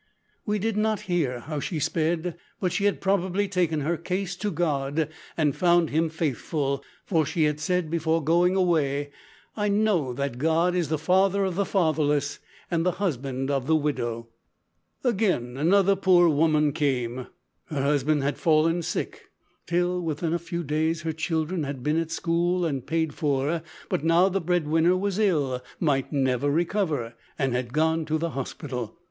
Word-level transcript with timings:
We 0.47 0.57
did 0.57 0.77
not 0.77 1.01
hear 1.01 1.41
how 1.41 1.59
she 1.59 1.79
sped, 1.79 2.35
but 2.59 2.71
she 2.71 2.85
had 2.85 3.01
probably 3.01 3.47
taken 3.47 3.81
her 3.81 3.97
case 3.97 4.35
to 4.37 4.49
God, 4.49 5.09
and 5.37 5.55
found 5.55 5.91
Him 5.91 6.09
faithful, 6.09 6.83
for 7.05 7.23
she 7.23 7.43
had 7.43 7.59
said, 7.59 7.91
before 7.91 8.23
going 8.23 8.55
away, 8.55 9.11
`I 9.55 9.71
know 9.71 10.11
that 10.13 10.39
God 10.39 10.73
is 10.73 10.89
the 10.89 10.97
Father 10.97 11.43
of 11.45 11.53
the 11.53 11.67
fatherless, 11.67 12.39
and 12.71 12.83
the 12.83 12.93
husband 12.93 13.51
of 13.51 13.67
the 13.67 13.75
widow.' 13.75 14.29
"Again, 15.03 15.55
another 15.55 15.95
poor 15.95 16.27
woman 16.27 16.71
came. 16.73 17.27
Her 17.65 17.83
husband 17.83 18.23
had 18.23 18.39
fallen 18.39 18.81
sick. 18.81 19.29
Till 19.67 20.01
within 20.01 20.33
a 20.33 20.39
few 20.39 20.63
days 20.63 21.03
her 21.03 21.13
children 21.13 21.61
had 21.63 21.83
been 21.83 21.99
at 21.99 22.07
a 22.07 22.09
school 22.09 22.65
and 22.65 22.87
paid 22.87 23.13
for, 23.13 23.61
but 23.87 24.03
now 24.03 24.29
the 24.29 24.41
bread 24.41 24.67
winner 24.67 24.97
was 24.97 25.19
ill 25.19 25.63
might 25.79 26.11
never 26.11 26.49
recover 26.49 27.13
and 27.37 27.53
had 27.53 27.71
gone 27.71 28.05
to 28.05 28.17
the 28.17 28.31
hospital. 28.31 28.97